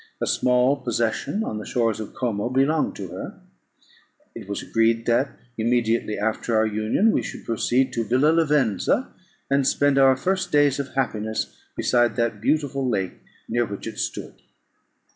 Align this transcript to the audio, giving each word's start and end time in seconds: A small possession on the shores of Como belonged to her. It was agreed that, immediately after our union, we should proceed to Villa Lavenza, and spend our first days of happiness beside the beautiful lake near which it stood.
A 0.19 0.25
small 0.25 0.77
possession 0.77 1.43
on 1.43 1.59
the 1.59 1.65
shores 1.67 1.99
of 1.99 2.15
Como 2.15 2.49
belonged 2.49 2.95
to 2.95 3.09
her. 3.09 3.39
It 4.33 4.47
was 4.49 4.63
agreed 4.63 5.05
that, 5.05 5.37
immediately 5.59 6.17
after 6.17 6.55
our 6.55 6.65
union, 6.65 7.11
we 7.11 7.21
should 7.21 7.45
proceed 7.45 7.93
to 7.93 8.03
Villa 8.03 8.31
Lavenza, 8.33 9.09
and 9.51 9.67
spend 9.67 9.99
our 9.99 10.17
first 10.17 10.51
days 10.51 10.79
of 10.79 10.95
happiness 10.95 11.55
beside 11.77 12.15
the 12.15 12.31
beautiful 12.31 12.89
lake 12.89 13.13
near 13.47 13.63
which 13.63 13.85
it 13.85 13.99
stood. 13.99 14.41